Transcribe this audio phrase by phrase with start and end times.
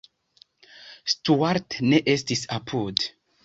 [1.13, 3.09] Stuart ne estis apud.